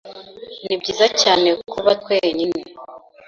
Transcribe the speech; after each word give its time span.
Nibyiza 0.65 1.05
cyane 1.21 1.47
kuba 1.71 1.91
twenyine. 2.01 2.59